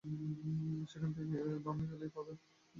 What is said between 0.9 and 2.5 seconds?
সেখান থেকে বামে গেলেই পাবে।